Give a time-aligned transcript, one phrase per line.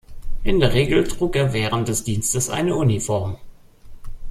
[0.43, 3.37] In der Regel trug er während des Dienstes eine Uniform.